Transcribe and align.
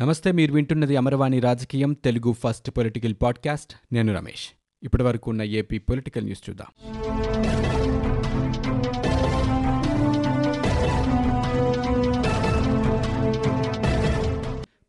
నమస్తే 0.00 0.32
మీరు 0.32 0.52
వింటున్నది 0.52 0.96
అమరవాణి 0.96 1.40
రాజకీయం 1.40 1.92
తెలుగు 1.92 2.32
ఫస్ట్ 2.32 2.70
పొలిటికల్ 2.70 3.14
పాడ్కాస్ట్. 3.22 3.94
నేను 3.94 4.14
రమేష్. 4.14 4.48
ఇప్పటి 4.82 5.02
వరకు 5.02 5.30
ఉన్న 5.30 5.42
ఏపీ 5.42 5.78
పొలిటికల్ 5.78 6.24
న్యూస్ 6.24 6.50
చూద్దాం. 6.50 6.66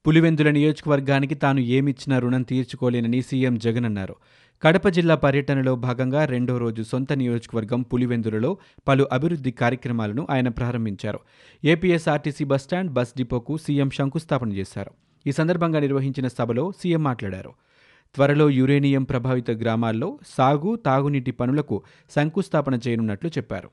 పులివెందుల 0.08 0.50
నియోజకవర్గానికి 0.50 1.36
తాను 1.36 1.60
ఏమిచ్చినా 1.60 2.20
రుణం 2.20 2.42
తీర్చుకోలేనని 2.42 3.22
సీఎం 3.22 3.58
జగన్ 3.58 3.86
అన్నారు. 3.86 4.16
కడప 4.64 4.88
జిల్లా 4.88 5.16
పర్యటనలో 5.16 5.76
భాగంగా 5.76 6.26
రెండో 6.26 6.58
రోజు 6.58 6.84
సొంత 6.84 7.14
నియోజకవర్గం 7.14 7.82
పులివెందులలో 7.82 8.58
పలు 8.88 9.08
అభివృద్ధి 9.12 9.52
కార్యక్రమాలను 9.52 10.28
ఆయన 10.30 10.50
ప్రారంభించారు. 10.50 11.20
ఏపీఎస్ఆర్టీసీ 11.66 12.44
బస్టాండ్ 12.44 12.92
బస్ 12.92 13.14
డిపోకు 13.18 13.58
సీఎం 13.58 13.90
శంకుస్థాపన 13.90 14.52
చేశారు. 14.54 14.92
ఈ 15.28 15.32
సందర్భంగా 15.32 15.80
నిర్వహించిన 15.80 16.28
సభలో 16.28 16.72
సీఎం 16.72 17.04
మాట్లాడారు. 17.04 17.54
త్వరలో 18.16 18.50
యురేనియం 18.50 19.04
ప్రభావిత 19.04 19.52
గ్రామాల్లో 19.52 20.20
సాగు 20.38 20.76
తాగునీటి 20.76 21.32
పనులకు 21.32 21.84
శంకుస్థాపన 22.16 22.80
చేయనున్నట్లు 22.88 23.30
చెప్పారు. 23.30 23.70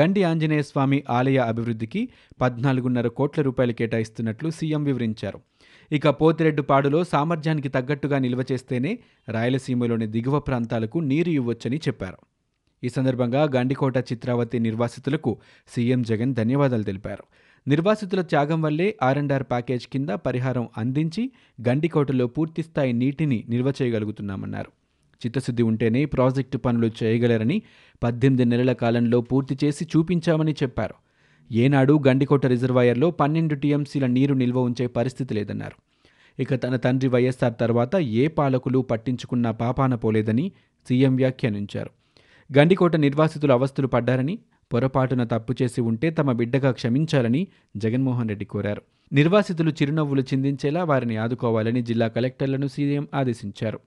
గండి 0.00 0.22
ఆంజనేయ 0.22 0.62
స్వామి 0.62 1.04
ఆలయ 1.10 1.38
అభివృద్ధికి 1.38 2.08
పద్నాలుగున్నర 2.40 3.08
కోట్ల 3.08 3.42
రూపాయలు 3.42 3.72
కేటాయిస్తున్నట్లు 3.72 4.50
సీఎం 4.50 4.84
వివరించారు. 4.84 5.40
ఇక 5.92 6.08
పోతిరెడ్డుపాడులో 6.08 7.04
సామర్థ్యానికి 7.04 7.68
తగ్గట్టుగా 7.68 8.18
నిల్వ 8.18 8.44
చేస్తేనే 8.52 8.98
రాయలసీమలోని 9.28 10.06
దిగువ 10.06 10.38
ప్రాంతాలకు 10.38 10.98
నీరు 10.98 11.30
ఇవ్వొచ్చని 11.30 11.80
చెప్పారు. 11.88 12.18
ఈ 12.84 12.88
సందర్భంగా 12.88 13.50
గండికోట 13.56 13.98
చిత్రావతి 13.98 14.58
నిర్వాసితులకు 14.58 15.36
సీఎం 15.68 16.02
జగన్ 16.02 16.34
ధన్యవాదాలు 16.34 16.82
తెలిపారు. 16.82 17.24
నిర్వాసితుల 17.68 18.20
త్యాగం 18.20 18.62
వల్లే 18.62 18.96
ఆర్ఎండ్ఆర్ 19.02 19.42
ప్యాకేజ్ 19.42 19.86
కింద 19.86 20.08
పరిహారం 20.08 20.68
అందించి 20.76 21.32
గండికోటలో 21.68 22.26
పూర్తిస్థాయి 22.26 22.92
నీటిని 22.92 23.44
నిల్వ 23.48 23.74
చేయగలుగుతున్నామన్నారు. 23.82 24.70
చిత్తశుద్ధి 25.20 25.62
ఉంటేనే 25.62 26.04
ప్రాజెక్టు 26.04 26.58
పనులు 26.58 26.90
చేయగలరని 27.02 27.62
పద్దెనిమిది 28.02 28.44
నెలల 28.44 28.72
కాలంలో 28.72 29.20
పూర్తి 29.20 29.58
చేసి 29.64 29.84
చూపించామని 29.84 30.54
చెప్పారు. 30.62 30.94
ఏనాడు 31.52 32.00
గండికోట 32.08 32.46
రిజర్వాయర్లో 32.46 33.10
పన్నెండు 33.10 33.54
టీఎంసీల 33.54 34.06
నీరు 34.06 34.34
నిల్వ 34.34 34.60
ఉంచే 34.60 34.86
పరిస్థితి 34.86 35.34
లేదన్నారు. 35.34 35.76
ఇక 36.42 36.54
తన 36.54 36.76
తండ్రి 36.76 37.08
వైఎస్ఆర్ 37.08 37.54
తర్వాత 37.60 37.96
ఏ 37.96 38.26
పాలకులు 38.26 38.78
పట్టించుకున్న 38.78 39.50
పాపాన 39.50 39.94
పోలేదని 39.94 40.52
సీఎం 40.88 41.16
వ్యాఖ్యానించారు. 41.16 41.90
గండికోట 42.58 42.96
నిర్వాసితులు 42.96 43.52
అవస్థలు 43.52 43.86
పడ్డారని 43.86 44.38
పొరపాటున 44.72 45.24
తప్పు 45.24 45.54
చేసి 45.62 45.80
ఉంటే 45.80 46.10
తమ 46.10 46.32
బిడ్డగా 46.32 46.70
క్షమించాలని 46.70 47.46
జగన్మోహన్ 47.76 48.28
రెడ్డి 48.28 48.44
కోరారు. 48.44 48.82
నిర్వాసితులు 49.12 49.70
చిరునవ్వులు 49.70 50.20
చిందించేలా 50.20 50.84
వారిని 50.84 51.16
ఆదుకోవాలని 51.16 51.82
జిల్లా 51.82 52.08
కలెక్టర్లను 52.08 52.66
సీఎం 52.66 53.08
ఆదేశించారు. 53.14 53.80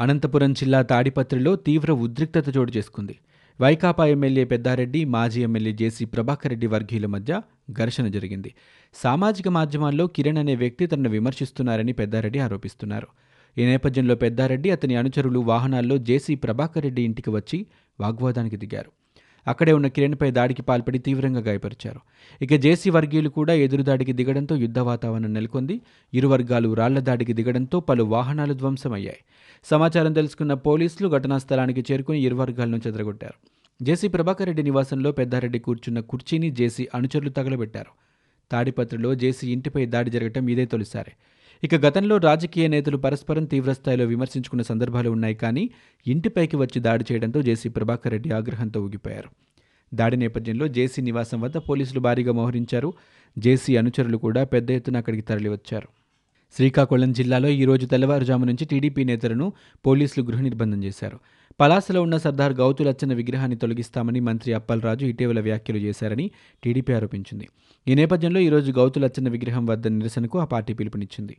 అనంతపురం 0.00 0.52
జిల్లా 0.52 0.82
తాడిపత్రిలో 0.82 1.56
తీవ్ర 1.56 1.92
ఉద్రిక్తత 1.92 2.56
చోటు 2.56 2.72
చేసుకుంది. 2.76 3.18
వైకాపా 3.60 4.06
ఎమ్మెల్యే 4.06 4.44
పెద్దారెడ్డి 4.44 5.04
మాజీ 5.04 5.42
ఎమ్మెల్యే 5.42 5.72
జేసీ 5.72 6.04
ప్రభాకర్ 6.04 6.50
రెడ్డి 6.50 6.66
వర్గీయుల 6.66 7.06
మధ్య 7.06 7.40
ఘర్షణ 7.72 8.06
జరిగింది. 8.06 8.54
సామాజిక 8.94 9.48
మాధ్యమాల్లో 9.48 10.06
కిరణ్ 10.06 10.38
అనే 10.38 10.54
వ్యక్తి 10.54 10.86
తనను 10.86 11.10
విమర్శిస్తున్నారని 11.10 11.92
పెద్దారెడ్డి 11.92 12.38
ఆరోపిస్తున్నారు. 12.38 13.08
ఈ 13.58 13.64
నేపథ్యంలో 13.64 14.14
పెద్దారెడ్డి 14.14 14.70
అతని 14.70 14.96
అనుచరులు 14.96 15.38
వాహనాల్లో 15.38 15.98
జేసీ 15.98 16.34
ప్రభాకర్ 16.34 16.84
రెడ్డి 16.84 17.02
ఇంటికి 17.02 17.30
వచ్చి 17.30 17.66
వాగ్వాదానికి 18.00 18.56
దిగారు. 18.56 18.90
అక్కడే 19.46 19.72
ఉన్న 19.72 19.86
కిరణ్పై 19.86 20.30
దాడికి 20.30 20.62
పాల్పడి 20.62 20.98
తీవ్రంగా 20.98 21.40
గాయపరిచారు. 21.40 22.00
ఇక 22.42 22.54
జేసీ 22.54 22.90
వర్గీయులు 22.90 23.28
కూడా 23.28 23.54
ఎదురుదాడికి 23.54 24.12
దిగడంతో 24.12 24.56
యుద్ధ 24.56 24.78
వాతావరణం 24.78 25.32
నెలకొంది. 25.32 25.80
ఇరు 26.14 26.28
వర్గాలు 26.28 26.74
రాళ్ళ 26.74 26.98
దాడికి 26.98 27.32
దిగడంతో 27.32 27.80
పలు 27.80 28.02
వాహనాలు 28.04 28.54
ధ్వంసమయ్యాయి. 28.54 29.20
సమాచారం 29.64 30.12
తెలుసుకున్న 30.12 30.54
పోలీసులు 30.54 31.08
ఘటనా 31.08 31.38
స్థలానికి 31.38 31.84
చేరుకుని 31.92 32.20
ఇరు 32.20 32.34
వర్గాలను 32.34 32.80
చెదరగొట్టారు 32.86 33.34
జేసీ 33.82 34.08
ప్రభాకర్ 34.08 34.46
రెడ్డి 34.46 34.62
నివాసంలో 34.62 35.12
పెద్దారెడ్డి 35.12 35.58
కూర్చున్న 35.58 36.00
కుర్చీని 36.00 36.50
జేసీ 36.50 36.88
అనుచరులు 36.94 37.30
తగలబెట్టారు. 37.30 37.90
తాడిపత్రిలో 38.52 39.14
జేసీ 39.14 39.52
ఇంటిపై 39.52 39.86
దాడి 39.86 40.10
జరగటం 40.10 40.48
ఇదే 40.48 40.64
తొలిసారి. 40.64 41.12
ఇక 41.64 41.74
గతంలో 41.74 42.16
రాజకీయ 42.16 42.66
నేతలు 42.66 42.96
పరస్పరం 42.96 43.44
తీవ్రస్థాయిలో 43.44 44.04
విమర్శించుకున్న 44.04 44.62
సందర్భాలు 44.62 45.10
ఉన్నాయి 45.10 45.34
కానీ 45.34 45.70
ఇంటిపైకి 46.06 46.56
వచ్చి 46.56 46.80
దాడి 46.80 47.04
చేయడంతో 47.12 47.42
జేసీ 47.42 47.68
ప్రభాకర్ 47.68 48.12
రెడ్డి 48.12 48.30
ఆగ్రహంతో 48.30 48.82
ఊగిపోయారు. 48.82 49.28
దాడి 49.94 50.16
నేపథ్యంలో 50.16 50.68
జేసీ 50.68 51.02
నివాసం 51.02 51.40
వద్ద 51.40 51.56
పోలీసులు 51.56 52.00
భారీగా 52.00 52.32
మోహరించారు. 52.32 52.92
జేసీ 53.38 53.76
అనుచరులు 53.76 54.16
కూడా 54.16 54.44
పెద్ద 54.44 54.70
ఎత్తున 54.70 54.96
అక్కడికి 54.96 55.22
తరలివచ్చారు. 55.22 55.88
శ్రీకాకుళం 56.54 57.12
జిల్లాలో 57.12 57.48
ఈరోజు 57.48 57.86
తెల్లవారుజాము 57.86 58.44
నుంచి 58.44 58.64
టీడీపీ 58.64 59.04
నేతలను 59.04 59.52
పోలీసులు 59.86 60.26
గృహ 60.26 60.40
నిర్బంధం 60.40 60.84
చేశారు. 60.84 61.18
పలాసలో 61.60 62.02
ఉన్న 62.02 62.16
సర్దార్ 62.16 62.52
గౌతులచ్చన్న 62.52 63.14
విగ్రహాన్ని 63.14 63.56
తొలగిస్తామని 63.56 64.20
మంత్రి 64.20 64.52
అప్పలరాజు 64.52 65.04
ఇటీవల 65.06 65.40
వ్యాఖ్యలు 65.40 65.78
చేశారని 65.78 66.30
టీడీపీ 66.64 66.92
ఆరోపించింది. 66.92 67.48
ఈ 67.86 67.94
నేపథ్యంలో 67.94 68.40
ఈరోజు 68.40 68.72
గౌతులచ్చన్న 68.72 69.28
విగ్రహం 69.28 69.66
వద్ద 69.66 69.86
నిరసనకు 69.88 70.38
ఆ 70.38 70.44
పార్టీ 70.44 70.74
పిలుపునిచ్చింది. 70.74 71.36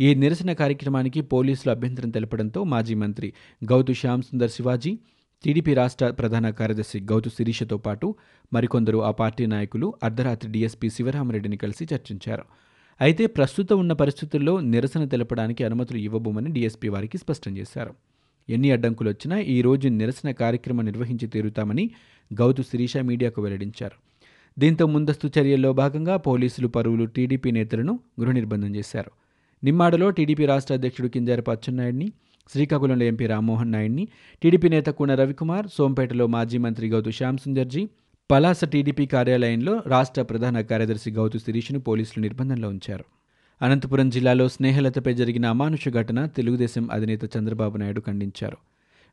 ఈ 0.00 0.14
నిరసన 0.14 0.52
కార్యక్రమానికి 0.52 1.20
పోలీసులు 1.20 1.72
అభ్యంతరం 1.72 2.10
తెలపడంతో 2.10 2.64
మాజీ 2.64 2.94
మంత్రి 2.94 3.32
గౌతు 3.64 3.92
శ్యామ్ 3.92 4.22
సుందర్ 4.22 4.50
శివాజీ 4.50 4.98
టీడీపీ 5.44 5.74
రాష్ట్ర 5.74 6.06
ప్రధాన 6.10 6.50
కార్యదర్శి 6.50 7.00
గౌతు 7.00 7.28
శిరీషతో 7.28 7.76
పాటు 7.76 8.06
మరికొందరు 8.52 8.98
ఆ 8.98 9.10
పార్టీ 9.10 9.46
నాయకులు 9.46 9.94
అర్ధరాత్రి 10.02 10.52
డీఎస్పీ 10.52 10.88
శివరామరెడ్డిని 10.90 11.56
కలిసి 11.56 11.84
చర్చించారు. 11.94 12.46
అయితే 13.00 13.26
ప్రస్తుతం 13.26 13.78
ఉన్న 13.78 13.92
పరిస్థితుల్లో 13.92 14.60
నిరసన 14.60 15.04
తెలపడానికి 15.04 15.64
అనుమతులు 15.64 15.98
ఇవ్వబోమని 15.98 16.52
డీఎస్పీ 16.52 16.88
వారికి 16.88 17.18
స్పష్టం 17.18 17.56
చేశారు. 17.56 17.94
ఎన్ని 18.48 18.70
అడ్డంకులు 18.70 19.08
వచ్చినా 19.08 19.38
ఈ 19.38 19.62
రోజు 19.62 19.88
నిరసన 19.88 20.30
కార్యక్రమం 20.30 20.84
నిర్వహించి 20.84 21.26
తీరుతామని 21.26 21.90
గౌతు 22.32 22.62
శిరీష 22.62 22.96
మీడియాకు 22.96 23.42
వెల్లడించారు. 23.42 23.96
దీంతో 24.58 24.86
ముందస్తు 24.86 25.30
చర్యల్లో 25.38 25.72
భాగంగా 25.72 26.16
పోలీసులు 26.16 26.68
పరువులు 26.68 27.04
టీడీపీ 27.04 27.50
నేతలను 27.50 28.00
గృహ 28.20 28.32
నిర్బంధం 28.32 28.76
చేశారు. 28.76 29.10
నిమ్మాడలో 29.64 30.10
టీడీపీ 30.10 30.46
రాష్ట్ర 30.46 30.74
అధ్యక్షుడు 30.74 31.08
కింజారపు 31.08 31.50
అచ్చెన్నాయుడిని 31.50 32.12
శ్రీకాకుళంలో 32.52 33.04
ఎంపీ 33.04 33.26
రామ్మోహన్ 33.26 33.72
నాయుడిని 33.72 34.08
టీడీపీ 34.42 34.68
నేత 34.68 34.88
కూన 34.88 35.14
రవికుమార్ 35.14 35.66
సోంపేటలో 35.68 36.26
మాజీ 36.26 36.58
మంత్రి 36.58 36.88
గౌతు 36.88 37.10
శ్యామ్ 37.10 37.38
సుందర్జీ 37.38 37.88
పలాస 38.30 38.64
టీడీపీ 38.64 39.06
కార్యాలయంలో 39.06 39.82
రాష్ట్ర 39.86 40.22
ప్రధాన 40.22 40.60
కార్యదర్శి 40.60 41.10
గౌతు 41.10 41.38
శిరీష్ను 41.38 41.80
పోలీసులు 41.80 42.22
నిర్బంధంలో 42.22 42.68
ఉంచారు. 42.68 43.04
అనంతపురం 43.62 44.10
జిల్లాలో 44.10 44.48
స్నేహలతపై 44.48 45.14
జరిగిన 45.14 45.46
అమానుష 45.46 45.88
ఘటన 45.88 46.26
తెలుగుదేశం 46.26 46.88
అధినేత 46.92 47.36
చంద్రబాబు 47.36 47.76
నాయుడు 47.76 48.00
ఖండించారు. 48.00 48.56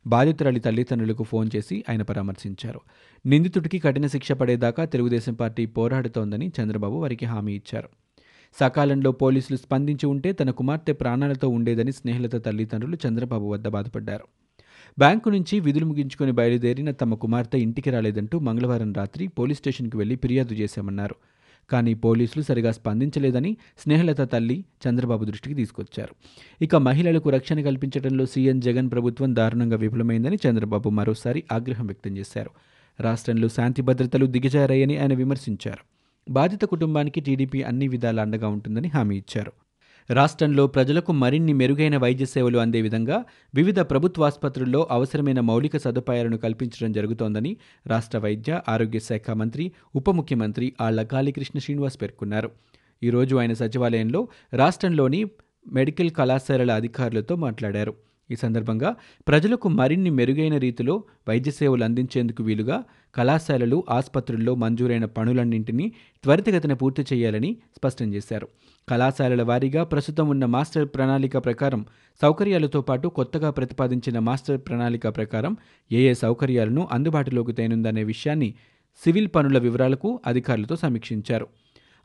బాధితురాలి 0.06 0.60
తల్లిదండ్రులకు 0.60 1.22
ఫోన్ 1.22 1.50
చేసి 1.56 1.84
ఆయన 1.88 2.02
పరామర్శించారు. 2.02 2.80
నిందితుడికి 3.26 3.78
కఠిన 3.78 4.06
శిక్ష 4.06 4.32
పడేదాకా 4.32 4.84
తెలుగుదేశం 4.84 5.34
పార్టీ 5.34 5.66
పోరాడుతోందని 5.66 6.52
చంద్రబాబు 6.60 6.94
వారికి 6.94 7.26
హామీ 7.26 7.52
ఇచ్చారు. 7.52 7.88
సకాలంలో 8.60 9.12
పోలీసులు 9.12 9.58
స్పందించి 9.58 10.06
ఉంటే 10.06 10.32
తన 10.32 10.50
కుమార్తె 10.50 10.92
ప్రాణాలతో 10.92 11.48
ఉండేదని 11.48 11.92
స్నేహలత 11.92 12.44
తల్లిదండ్రులు 12.46 12.98
చంద్రబాబు 13.08 13.44
వద్ద 13.44 13.68
బాధపడ్డారు. 13.68 14.24
బ్యాంకు 14.98 15.28
నుంచి 15.28 15.60
విధులు 15.60 15.86
ముగించుకొని 15.86 16.32
బయలుదేరిన 16.32 16.90
తమ 16.90 17.14
కుమార్తె 17.14 17.58
ఇంటికి 17.58 17.90
రాలేదంటూ 17.90 18.38
మంగళవారం 18.38 18.92
రాత్రి 18.92 19.28
పోలీస్ 19.28 19.58
స్టేషన్కి 19.58 19.96
వెళ్ళి 19.96 20.16
ఫిర్యాదు 20.16 20.54
చేశామన్నారు. 20.54 21.14
కానీ 21.70 21.94
పోలీసులు 21.94 22.42
సరిగా 22.42 22.72
స్పందించలేదని 22.72 23.56
స్నేహలత 23.78 24.32
తల్లి 24.32 24.64
చంద్రబాబు 24.88 25.24
దృష్టికి 25.24 25.54
తీసుకొచ్చారు. 25.54 26.14
ఇక 26.64 26.76
మహిళలకు 26.76 27.30
రక్షణ 27.30 27.60
కల్పించడంలో 27.60 28.26
సీఎం 28.26 28.60
జగన్ 28.60 28.90
ప్రభుత్వం 28.90 29.36
దారుణంగా 29.36 29.76
విఫలమైందని 29.76 30.38
చంద్రబాబు 30.48 30.90
మరోసారి 30.90 31.44
ఆగ్రహం 31.52 31.86
వ్యక్తం 31.86 32.16
చేశారు. 32.16 32.50
రాష్ట్రంలో 33.00 33.48
శాంతి 33.48 33.82
భద్రతలు 33.82 34.26
దిగజారాయని 34.26 34.98
ఆయన 34.98 35.14
విమర్శించారు. 35.14 35.94
బాధిత 36.32 36.64
కుటుంబానికి 36.64 37.20
టీడీపీ 37.20 37.62
అన్ని 37.62 37.88
విధాల 37.88 38.20
అండగా 38.20 38.48
ఉంటుందని 38.48 38.88
హామీ 38.88 39.16
ఇచ్చారు. 39.16 39.52
రాష్ట్రంలో 40.10 40.66
ప్రజలకు 40.66 41.12
మరిన్ని 41.12 41.52
మెరుగైన 41.52 41.96
వైద్య 41.96 42.24
సేవలు 42.24 42.58
అందే 42.58 42.80
విధంగా 42.80 43.24
వివిధ 43.54 43.80
ప్రభుత్వాసుపత్రుల్లో 43.80 44.88
అవసరమైన 44.90 45.40
మౌలిక 45.40 45.76
సదుపాయాలను 45.76 46.38
కల్పించడం 46.38 46.92
జరుగుతోందని 46.92 47.56
రాష్ట్ర 47.86 48.18
వైద్య 48.18 48.60
ఆరోగ్య 48.68 48.98
శాఖ 48.98 49.30
మంత్రి 49.30 49.72
ఉప 49.94 50.10
ముఖ్యమంత్రి 50.10 50.72
ఆళ్ళ 50.80 51.02
కాళీకృష్ణ 51.02 51.58
శ్రీనివాస్ 51.58 52.02
పేర్కొన్నారు. 52.02 52.50
ఈరోజు 53.02 53.36
ఆయన 53.36 53.52
సచివాలయంలో 53.52 54.28
రాష్ట్రంలోని 54.52 55.24
మెడికల్ 55.72 56.10
కళాశాలల 56.10 56.72
అధికారులతో 56.72 57.36
మాట్లాడారు. 57.36 57.94
ఈ 58.30 58.34
సందర్భంగా 58.34 58.96
ప్రజలకు 59.28 59.68
మరిన్ని 59.68 60.10
మెరుగైన 60.10 60.56
రీతిలో 60.56 61.04
వైద్య 61.28 61.50
సేవలు 61.50 61.84
అందించేందుకు 61.84 62.42
వీలుగా 62.42 62.84
కళాశాలలు 63.14 63.84
ఆసుపత్రుల్లో 63.90 64.54
మంజూరైన 64.54 65.04
పనులన్నింటినీ 65.04 65.92
త్వరితగతిన 66.24 66.72
పూర్తి 66.72 67.02
చేయాలని 67.12 67.56
స్పష్టం 67.76 68.14
చేశారు. 68.14 68.48
కళాశాలల 68.88 69.42
వారీగా 69.42 69.84
ప్రస్తుతం 69.84 70.28
ఉన్న 70.28 70.44
మాస్టర్ 70.44 70.88
ప్రణాళిక 70.88 71.36
ప్రకారం 71.36 71.86
సౌకర్యాలతో 72.22 72.80
పాటు 72.80 73.08
కొత్తగా 73.08 73.50
ప్రతిపాదించిన 73.50 74.18
మాస్టర్ 74.18 74.60
ప్రణాళిక 74.60 75.08
ప్రకారం 75.08 75.56
ఏ 75.92 76.00
ఏ 76.00 76.14
సౌకర్యాలను 76.14 76.88
అందుబాటులోకి 76.92 77.52
తేనుందనే 77.52 78.04
విషయాన్ని 78.04 78.54
సివిల్ 79.04 79.28
పనుల 79.36 79.58
వివరాలకు 79.58 80.20
అధికారులతో 80.26 80.76
సమీక్షించారు. 80.76 81.46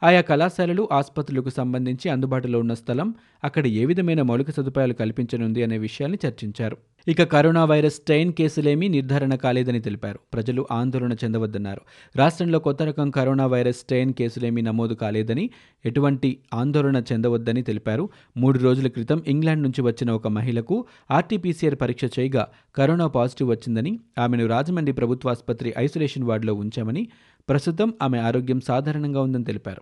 ఆయా 0.03 0.21
కళాశాలలు 0.21 0.89
ఆసుపత్రులకు 0.91 1.49
సంబంధించి 1.49 2.09
అందుబాటులో 2.09 2.59
ఉన్న 2.59 2.73
స్థలం 2.73 3.13
అక్కడ 3.43 3.67
ఏ 3.67 3.85
విధమైన 3.85 4.21
మౌలిక 4.21 4.51
సదుపాయాలు 4.51 4.93
కల్పించనుంది 4.93 5.63
అనే 5.63 5.77
విషయాన్ని 5.77 6.27
చర్చించారు. 6.27 6.77
ఇక 7.07 7.23
కరోనా 7.23 7.65
వైరస్ 7.65 7.93
స్టెయిన్ 7.93 8.33
కేసులేమీ 8.33 8.87
నిర్ధారణ 8.87 9.35
కాలేదని 9.35 9.81
తెలిపారు. 9.81 10.19
ప్రజలు 10.33 10.67
ఆందోళన 10.71 11.13
చెందవద్దన్నారు. 11.13 11.81
రాష్ట్రంలో 12.15 12.59
కొత్త 12.59 12.83
రకం 12.83 13.09
కరోనా 13.09 13.45
వైరస్ 13.45 13.77
స్టెయిన్ 13.77 14.13
కేసులేమీ 14.13 14.61
నమోదు 14.61 14.93
కాలేదని 14.93 15.49
ఎటువంటి 15.85 16.37
ఆందోళన 16.53 17.03
చెందవద్దని 17.13 17.61
తెలిపారు. 17.61 18.09
మూడు 18.37 18.59
రోజుల 18.59 18.87
క్రితం 18.87 19.23
ఇంగ్లాండ్ 19.27 19.63
నుంచి 19.63 19.81
వచ్చిన 19.81 20.11
ఒక 20.11 20.27
మహిళకు 20.27 20.85
ఆర్టీపీసీఆర్ 21.11 21.75
పరీక్ష 21.75 22.19
చేయగా 22.19 22.47
కరోనా 22.75 23.07
పాజిటివ్ 23.07 23.49
వచ్చిందని 23.49 23.99
ఆమెను 24.19 24.45
రాజమండ్రి 24.45 24.93
ప్రభుత్వాసుపత్రి 24.93 25.73
ఐసోలేషన్ 25.77 26.23
వార్డులో 26.23 26.53
ఉంచామని 26.53 27.07
ప్రస్తుతం 27.49 27.93
ఆమె 28.01 28.17
ఆరోగ్యం 28.17 28.59
సాధారణంగా 28.61 29.21
ఉందని 29.21 29.43
తెలిపారు. 29.43 29.81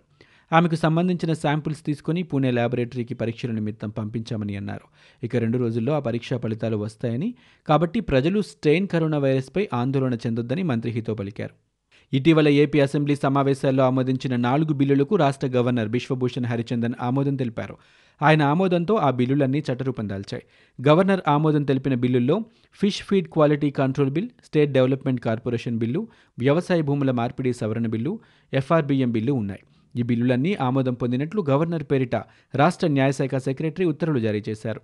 ఆమెకు 0.52 0.74
సంబంధించిన 0.74 1.32
శాంపిల్స్ 1.32 1.86
తీసుకుని 1.86 2.22
పూణే 2.22 2.50
ల్యాబొరేటరీకి 2.50 3.14
పరీక్షల 3.14 3.50
నిమిత్తం 3.50 3.90
పంపించామని 3.90 4.56
అన్నారు. 4.56 4.80
ఇక 5.26 5.36
రెండు 5.36 5.58
రోజుల్లో 5.58 5.92
ఆ 5.92 5.98
పరీక్షా 5.98 6.36
ఫలితాలు 6.36 6.76
వస్తాయని 6.76 7.34
కాబట్టి 7.68 8.00
ప్రజలు 8.00 8.40
స్టెయిన్ 8.40 8.88
కరోనా 8.88 9.18
వైరస్పై 9.18 9.68
ఆందోళన 9.74 10.14
చెందొద్దని 10.14 10.62
మంత్రి 10.62 10.92
హితో 10.92 11.14
పలికారు. 11.14 11.67
ఇటీవల 12.12 12.48
ఏపీ 12.48 12.80
అసెంబ్లీ 12.80 13.16
సమావేశాల్లో 13.16 13.84
ఆమోదించిన 13.84 14.36
నాలుగు 14.36 14.72
బిల్లులకు 14.72 15.16
రాష్ట్ర 15.16 15.48
గవర్నర్ 15.48 15.88
బిశ్వభూషణ్ 15.88 16.44
హరిచందన్ 16.44 16.94
ఆమోదం 17.00 17.36
తెలిపారు. 17.36 17.76
ఆయన 18.22 18.42
ఆమోదంతో 18.42 18.94
ఆ 18.94 19.10
బిల్లులన్నీ 19.10 19.58
చట్టరూపం 19.58 20.08
దాల్చాయి 20.08 20.42
గవర్నర్ 20.88 21.20
ఆమోదం 21.28 21.64
తెలిపిన 21.64 21.94
బిల్లుల్లో 21.94 22.44
fish 22.74 23.02
feed 23.02 23.28
quality 23.28 23.70
control 23.70 24.10
bill 24.10 24.28
state 24.44 24.72
development 24.72 25.20
corporation 25.20 25.78
bill 25.78 26.08
వ్యవసాయ 26.38 26.80
భూముల 26.82 27.10
మార్పిడి 27.10 27.52
సవరణ 27.52 27.86
బిల్లు 27.86 28.20
ఎఫ్ఆర్బిఎం 28.52 29.12
బిల్లు 29.12 29.32
ఉన్నాయి. 29.32 29.60
ఈ 29.96 30.02
బిల్లులన్నీ 30.02 30.54
ఆమోదం 30.60 30.94
పొందినట్లు 30.94 31.44
గవర్నర్ 31.50 31.82
పేరిట 31.82 32.16
రాష్ట్ర 32.54 32.86
న్యాయశాఖ 32.86 33.36
సెక్రటరీ 33.36 33.84
ఉత్తర్వులు 33.84 34.20
జారీ 34.20 34.42
చేశారు. 34.48 34.80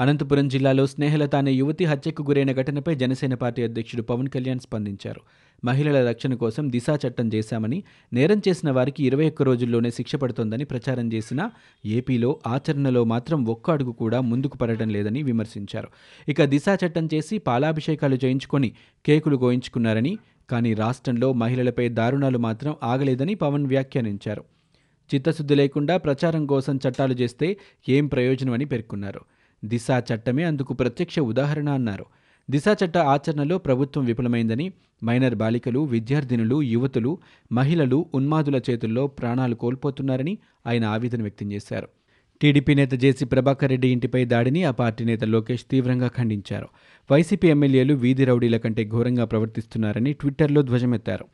అనంతపురం 0.00 0.48
జిల్లాలో 0.48 0.86
స్నేహలత 0.86 1.36
అనే 1.36 1.52
యువతి 1.52 1.84
హత్యకు 1.84 2.22
గురైన 2.22 2.52
ఘటనపై 2.52 2.94
జనసేన 2.94 3.34
పార్టీ 3.34 3.62
అధ్యక్షుడు 3.62 4.02
పవన్ 4.02 4.28
కళ్యాణ్ 4.28 4.60
స్పందించారు. 4.60 5.20
మహిళల 5.64 6.08
రక్షణ 6.08 6.34
కోసం 6.34 6.72
దిశా 6.72 6.98
చట్టం 7.06 7.30
చేశామని 7.34 7.82
నేరం 8.12 8.42
చేసిన 8.48 8.70
వారికి 8.70 9.04
ఇరవై 9.04 9.28
ఒక్క 9.28 9.42
రోజుల్లోనే 9.42 9.90
శిక్ష 9.90 10.16
పడుతోందని 10.16 10.64
ప్రచారం 10.64 11.12
చేసినా 11.12 11.50
ఏపీలో 11.86 12.40
ఆచరణలో 12.46 13.04
మాత్రం 13.04 13.44
ఒక్క 13.44 13.70
అడుగు 13.70 13.92
కూడా 13.92 14.20
ముందుకు 14.20 14.56
పడటం 14.56 14.88
లేదని 14.88 15.22
విమర్శించారు. 15.22 15.88
ఇక 16.28 16.44
దిశా 16.44 16.78
చట్టం 16.86 17.08
చేసి 17.14 17.38
పాలాభిషేకాలు 17.38 18.18
చేయించుకొని 18.24 18.72
కేకులు 19.06 19.36
గోయించుకున్నారని 19.36 20.18
కానీ 20.50 20.74
రాష్ట్రంలో 20.74 21.32
మహిళలపై 21.32 21.88
దారుణాలు 21.88 22.38
మాత్రం 22.38 22.74
ఆగలేదని 22.82 23.34
పవన్ 23.34 23.66
వ్యాఖ్యానించారు. 23.66 24.44
చిత్తశుద్ధి 25.14 25.54
లేకుండా 25.54 25.96
ప్రచారం 25.96 26.46
కోసం 26.46 26.76
చట్టాలు 26.88 27.14
చేస్తే 27.14 27.56
ఏం 27.88 28.06
ప్రయోజనమని 28.06 28.64
పేర్కొన్నారు. 28.64 29.20
దిశా 29.64 30.02
చట్టమే 30.14 30.42
అందుకు 30.42 30.72
ప్రత్యక్ష 30.72 31.18
ఉదాహరణ 31.18 31.68
అన్నారు. 31.68 32.04
దిశా 32.50 32.76
చట్ట 32.84 32.98
ఆచరణలో 32.98 33.58
ప్రభుత్వం 33.58 34.04
విఫలమైందని 34.04 34.72
మైనర్ 35.04 35.34
బాలికలు 35.34 35.80
విద్యార్థినులు 35.80 36.62
యువతులు 36.62 37.18
మహిళలు 37.52 38.06
ఉన్మాదుల 38.14 38.60
చేతుల్లో 38.70 39.06
ప్రాణాలు 39.06 39.54
కోల్పోతున్నారని 39.54 40.38
ఆయన 40.66 40.84
ఆవేదన 40.84 41.22
వ్యక్తం 41.22 41.52
చేశారు. 41.52 41.88
టీడీపీ 42.40 42.74
నేత 42.74 42.92
జేసీ 42.92 43.24
ప్రభాకర్ 43.24 43.70
రెడ్డి 43.70 43.88
ఇంటిపై 43.88 44.24
దాడిని 44.24 44.64
ఆ 44.64 44.70
పార్టీ 44.70 45.04
నేత 45.04 45.24
లోకేష్ 45.24 45.64
తీవ్రంగా 45.70 46.08
ఖండించారు. 46.08 46.68
వైసీపీ 47.12 47.48
ఎమ్మెల్యేలు 47.48 47.94
వీధి 47.94 48.24
రౌడీల 48.24 48.56
కంటే 48.56 48.84
ఘోరంగా 48.84 49.24
ప్రవర్తిస్తున్నారని 49.24 50.12
ట్విట్టర్లో 50.12 50.62
ధ్వజమెత్తారు. 50.62 51.24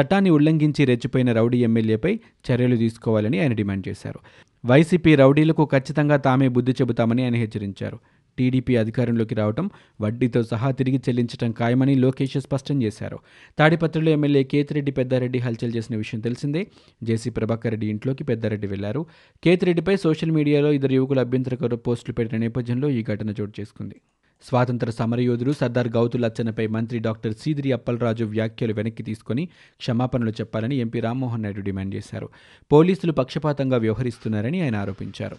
చట్టాన్ని 0.00 0.30
ఉల్లంఘించి 0.30 0.84
రెచ్చిపోయిన 0.84 1.32
రౌడీ 1.32 1.58
ఎమ్మెల్యేపై 1.58 2.20
చర్యలు 2.50 2.76
తీసుకోవాలని 2.76 3.40
ఆయన 3.40 3.52
డిమాండ్ 3.52 3.88
చేశారు. 3.88 4.18
వైసీపీ 4.66 5.14
రౌడీలకు 5.14 5.64
ఖచ్చితంగా 5.64 6.16
తామే 6.16 6.48
బుద్ధి 6.48 6.72
చెబుతామని 6.72 7.24
ఆయన 7.24 7.34
హెచ్చరించారు. 7.34 7.98
టీడీపీ 8.38 8.76
అధికారంలోకి 8.76 9.34
రావడం 9.34 9.70
వడ్డీతో 10.00 10.42
సహా 10.42 10.70
తిరిగి 10.70 10.98
చెల్లించడం 10.98 11.52
ఖాయమని 11.52 11.94
లోకేష్ 11.94 12.38
స్పష్టం 12.38 12.82
చేశారు. 12.82 13.18
తాడిపత్రిలో 13.58 14.10
ఎమ్మెల్యే 14.10 14.44
కేతిరెడ్డి 14.44 14.92
పెద్దారెడ్డి 14.92 15.38
హల్చల్ 15.38 15.72
చేసిన 15.76 15.96
విషయం 15.96 16.20
తెలిసిందే. 16.20 16.66
జేసీ 17.02 17.30
ప్రభాకర్ 17.30 17.72
రెడ్డి 17.72 17.86
ఇంట్లోకి 17.86 18.24
పెద్దారెడ్డి 18.24 18.66
వెళ్ళారు. 18.66 19.06
కేతిరెడ్డిపై 19.44 19.96
సోషల్ 19.96 20.30
మీడియాలో 20.30 20.72
ఇద్దరు 20.72 20.92
యువకులు 20.92 21.20
అభ్యంతరకర 21.20 21.74
పోస్టులు 21.74 22.14
పెట్టిన 22.14 22.38
నేపథ్యంలో 22.38 22.88
ఈ 22.88 23.02
ఘటన 23.02 23.30
చోటు 23.30 23.60
చేసుకుంది. 23.60 23.94
స్వాతంత్ర 24.42 24.90
సమరయోధుడు 24.90 25.52
సర్దార్ 25.52 25.88
గౌతులచ్చనపై 25.88 26.66
మంత్రి 26.66 26.98
డాక్టర్ 26.98 27.34
సీదిరి 27.34 27.72
అప్పలరాజు 27.72 28.24
వ్యాఖ్యలు 28.24 28.72
వెనక్కి 28.72 29.02
తీసుకుని 29.02 29.46
క్షమాపణలు 29.78 30.30
చెప్పాలని 30.30 30.76
ఎంపీ 30.76 31.00
రామ్మోహన్ 31.00 31.42
నాయుడు 31.42 31.60
డిమాండ్ 31.60 31.94
చేశారు. 31.94 32.28
పోలీసులు 32.72 33.12
పక్షపాతంగా 33.12 33.76
వ్యవహరిస్తున్నారని 33.76 34.60
ఆయన 34.60 34.76
ఆరోపించారు. 34.76 35.36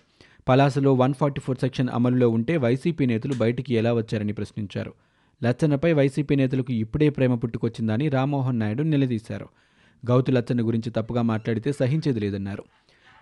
పలాసలో 0.47 0.93
వన్ 0.93 1.13
ఫార్టీ 1.13 1.41
ఫోర్ 1.41 1.57
సెక్షన్ 1.57 1.89
అమలులో 1.93 2.29
ఉంటే 2.29 2.57
వైసీపీ 2.57 3.05
నేతలు 3.05 3.33
బయటికి 3.33 3.73
ఎలా 3.73 3.93
వచ్చారని 3.93 4.33
ప్రశ్నించారు. 4.33 4.93
లచ్చనపై 5.43 5.93
వైసీపీ 5.93 6.35
నేతలకు 6.35 6.73
ఇప్పుడే 6.73 7.09
ప్రేమ 7.09 7.35
పుట్టుకొచ్చిందని 7.35 8.09
రామ్మోహన్ 8.09 8.59
నాయుడు 8.59 8.83
నిలదీశారు. 8.83 9.47
గౌతులచ్చన 10.09 10.67
గురించి 10.67 10.91
తప్పుగా 10.91 11.21
మాట్లాడితే 11.21 11.71
సహించేది 11.71 12.19
లేదన్నారు. 12.19 12.63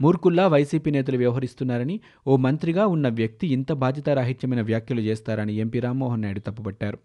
మూర్ఖుల్లా 0.02 0.48
వైసీపీ 0.48 0.92
నేతలు 0.92 1.18
వ్యవహరిస్తున్నారని 1.18 2.00
ఓ 2.28 2.36
మంత్రిగా 2.36 2.88
ఉన్న 2.88 3.08
వ్యక్తి 3.10 3.48
ఇంత 3.48 3.72
బాధ్యతారాహిత్యమైన 3.72 4.62
వ్యాఖ్యలు 4.62 5.02
చేస్తారని 5.02 5.54
ఎంపీ 5.54 5.80
రామ్మోహన్ 5.80 6.22
నాయుడు 6.22 6.40
తప్పుపట్టారు. 6.40 6.98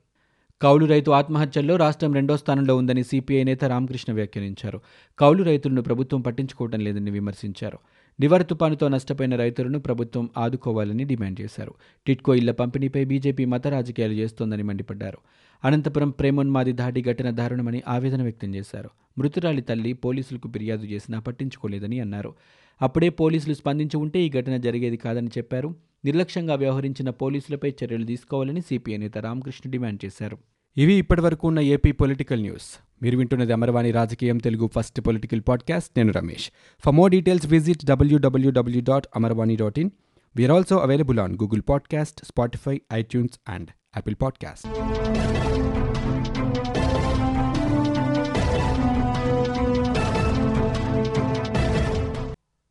కౌలు 0.63 0.87
రైతు 0.87 1.11
ఆత్మహత్యల్లో 1.11 1.77
రాష్ట్రం 1.77 2.15
రెండో 2.15 2.37
స్థానంలో 2.37 2.77
ఉందని 2.77 3.03
సిపిఐ 3.05 3.45
నేత 3.45 3.65
రామకృష్ణ 3.65 4.13
వ్యాఖ్యానించారు. 4.13 4.81
కౌలు 5.19 5.43
రైతులను 5.43 5.83
ప్రభుత్వం 5.83 6.21
పట్టించుకోవడం 6.21 6.81
లేదని 6.81 7.11
విమర్శించారు. 7.11 7.79
నివర్ 8.21 8.47
తుపానుతో 8.47 8.89
నష్టపోయిన 8.89 9.37
రైతులను 9.37 9.79
ప్రభుత్వం 9.79 10.31
ఆదుకోవాలని 10.39 11.05
డిమాండ్ 11.05 11.41
చేశారు. 11.41 11.75
టిట్కో 12.07 12.35
ఇళ్ళ 12.35 12.51
పంపిణీపై 12.51 13.05
బీజేపీ 13.05 13.45
మత 13.45 13.67
రాజకీయాలు 13.67 14.13
చేస్తోందని 14.13 14.63
మండిపడ్డారు. 14.63 15.19
అనంతపురం 15.65 16.11
ప్రేమోన్మాది 16.11 16.73
దాడి 16.73 17.03
ఘటన 17.03 17.31
దారుణమని 17.31 17.83
ఆవేదన 17.89 18.23
వ్యక్తం 18.23 18.55
చేశారు. 18.55 18.91
మృతురాలి 19.19 19.63
తల్లి 19.63 19.93
పోలీసులకు 19.93 20.49
ఫిర్యాదు 20.49 20.87
చేసినా 20.87 21.21
పట్టించుకోలేదని 21.21 22.01
అన్నారు. 22.01 22.35
అప్పుడే 22.83 23.09
పోలీసులు 23.09 23.55
స్పందించి 23.55 23.97
ఉంటే 23.97 24.21
ఈ 24.21 24.31
ఘటన 24.31 24.57
జరిగేది 24.57 24.97
కాదని 24.97 25.29
చెప్పారు. 25.39 25.75
నిర్లక్ష్యంగా 26.05 26.55
వ్యవహరించిన 26.55 27.11
పోలీసులపై 27.11 27.75
చర్యలు 27.85 28.05
తీసుకోవాలని 28.05 28.61
సిపిఐ 28.61 28.97
నేత 28.97 29.19
రామకృష్ణ 29.19 29.71
డిమాండ్ 29.71 30.05
చేశారు. 30.05 30.39
ఇవి 30.77 30.95
ఇప్పటివరకు 30.95 31.49
ఉన్న 31.49 31.61
ఏపీ 31.61 31.93
పొలిటికల్ 31.93 32.41
న్యూస్. 32.41 32.81
మీరు 33.03 33.19
వింటున్నది 33.19 33.53
అమర్వాణి 33.53 33.91
రాజకీయం 33.91 34.39
తెలుగు 34.39 34.71
ఫస్ట్ 34.75 35.01
పొలిటికల్ 35.01 35.41
పాడ్కాస్ట్. 35.49 35.91
నేను 35.97 36.13
Ramesh. 36.13 36.51
For 36.85 36.95
more 36.95 37.11
details 37.11 37.47
visit 37.47 37.85
WWW 37.85 38.83
dot 38.83 39.07
Amarvani 39.17 39.57
dot 39.57 39.79
in 39.79 39.91
we're 40.37 40.53
also 40.53 40.77
available 40.77 41.19
on 41.19 41.33
Google 41.33 41.63
podcast 41.69 42.25
Spotify 42.25 42.81
iTunes 42.93 43.39
and 43.49 43.69
Apple 43.71 44.15
podcast 44.23 44.69